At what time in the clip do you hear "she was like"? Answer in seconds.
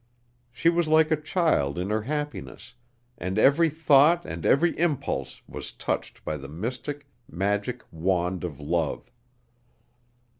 0.49-1.11